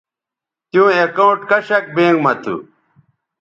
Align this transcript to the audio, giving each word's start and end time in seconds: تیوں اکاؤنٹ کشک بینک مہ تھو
تیوں 0.69 0.89
اکاؤنٹ 1.03 1.39
کشک 1.49 1.83
بینک 1.95 2.17
مہ 2.23 2.33
تھو 2.41 2.55